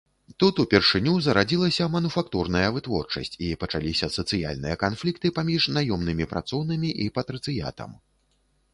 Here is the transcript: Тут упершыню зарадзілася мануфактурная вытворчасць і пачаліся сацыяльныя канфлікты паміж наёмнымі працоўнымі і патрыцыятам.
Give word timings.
Тут 0.41 0.55
упершыню 0.61 1.11
зарадзілася 1.25 1.85
мануфактурная 1.95 2.71
вытворчасць 2.79 3.39
і 3.49 3.51
пачаліся 3.65 4.11
сацыяльныя 4.17 4.75
канфлікты 4.87 5.27
паміж 5.39 5.71
наёмнымі 5.79 6.31
працоўнымі 6.37 6.89
і 7.05 7.13
патрыцыятам. 7.21 7.91